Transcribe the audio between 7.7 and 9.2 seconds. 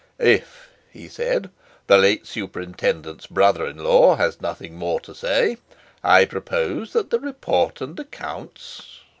and accounts...."